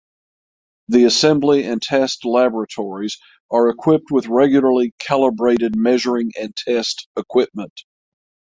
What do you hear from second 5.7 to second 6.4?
measuring